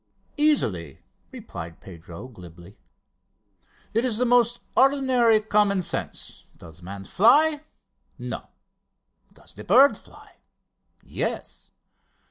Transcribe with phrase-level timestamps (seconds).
[0.35, 2.79] "Easily," replied Pedro glibly.
[3.93, 6.47] "It is the most ordinary common sense.
[6.57, 7.61] Does man fly?
[8.17, 8.47] No.
[9.31, 10.37] Does the bird fly?
[11.03, 11.71] Yes.